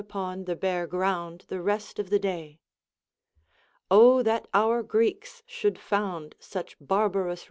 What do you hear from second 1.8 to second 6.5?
of the day. 0 tliat our Greeks should found